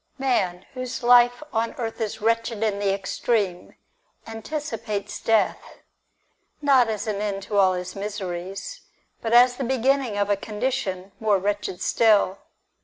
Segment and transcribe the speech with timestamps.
[0.17, 3.75] Man, whose life on earth is wretched in the extreme,
[4.25, 5.77] antici pates death,
[6.59, 8.81] not as an end to all his miseries,
[9.21, 12.39] but as the beginning of a condition more wretched still.